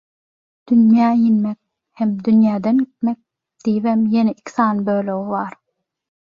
[0.69, 1.59] «Dünýä inmek»
[2.01, 3.19] hem «dünýeden gitmek»
[3.67, 5.55] diýibem ýene iki sany bölegi bar.